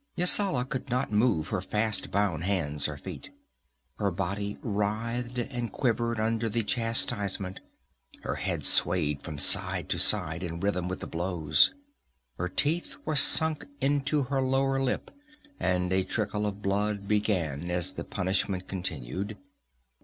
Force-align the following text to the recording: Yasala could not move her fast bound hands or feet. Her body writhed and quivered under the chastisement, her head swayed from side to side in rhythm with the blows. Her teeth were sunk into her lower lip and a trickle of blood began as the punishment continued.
Yasala 0.17 0.67
could 0.67 0.89
not 0.89 1.11
move 1.11 1.49
her 1.49 1.61
fast 1.61 2.09
bound 2.09 2.43
hands 2.43 2.87
or 2.87 2.97
feet. 2.97 3.29
Her 3.99 4.09
body 4.09 4.57
writhed 4.63 5.37
and 5.37 5.71
quivered 5.71 6.19
under 6.19 6.49
the 6.49 6.63
chastisement, 6.63 7.59
her 8.23 8.33
head 8.33 8.63
swayed 8.65 9.21
from 9.21 9.37
side 9.37 9.89
to 9.89 9.99
side 9.99 10.41
in 10.41 10.59
rhythm 10.59 10.87
with 10.87 11.01
the 11.01 11.05
blows. 11.07 11.75
Her 12.37 12.49
teeth 12.49 12.95
were 13.05 13.15
sunk 13.15 13.67
into 13.79 14.23
her 14.23 14.41
lower 14.41 14.81
lip 14.81 15.11
and 15.59 15.93
a 15.93 16.03
trickle 16.03 16.47
of 16.47 16.63
blood 16.63 17.07
began 17.07 17.69
as 17.69 17.93
the 17.93 18.03
punishment 18.03 18.67
continued. 18.67 19.37